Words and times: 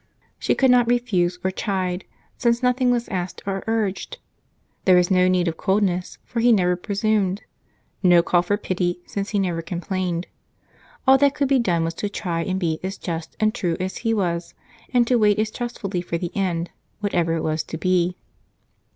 She 0.39 0.55
could 0.55 0.71
not 0.71 0.87
refuse 0.87 1.37
or 1.43 1.51
chide, 1.51 2.05
since 2.35 2.63
nothing 2.63 2.89
was 2.89 3.07
asked 3.09 3.43
or 3.45 3.63
urged; 3.67 4.17
there 4.85 4.95
was 4.95 5.11
no 5.11 5.27
need 5.27 5.47
of 5.47 5.57
coldness, 5.57 6.17
for 6.25 6.39
he 6.39 6.51
never 6.51 6.75
presumed; 6.75 7.43
no 8.01 8.23
call 8.23 8.41
for 8.41 8.57
pity, 8.57 8.99
since 9.05 9.29
he 9.29 9.37
never 9.37 9.61
complained. 9.61 10.25
All 11.05 11.19
that 11.19 11.35
could 11.35 11.47
be 11.49 11.59
done 11.59 11.83
was 11.83 11.93
to 12.01 12.09
try 12.09 12.41
and 12.41 12.59
be 12.59 12.79
as 12.81 12.97
just 12.97 13.37
and 13.39 13.53
true 13.53 13.77
as 13.79 13.97
he 13.97 14.11
was, 14.11 14.55
and 14.91 15.05
to 15.05 15.17
wait 15.19 15.37
as 15.37 15.51
trustfully 15.51 16.01
for 16.01 16.17
the 16.17 16.35
end, 16.35 16.71
whatever 17.01 17.35
it 17.35 17.43
was 17.43 17.61
to 17.65 17.77
be. 17.77 18.17